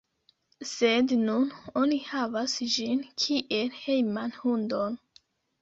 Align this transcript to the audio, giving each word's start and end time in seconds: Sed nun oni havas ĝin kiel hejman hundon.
Sed 0.69 1.13
nun 1.25 1.51
oni 1.83 1.99
havas 2.07 2.57
ĝin 2.77 3.05
kiel 3.25 3.73
hejman 3.85 4.37
hundon. 4.43 4.99